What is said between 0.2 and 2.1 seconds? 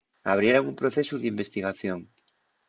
abrieran un procesu d'investigación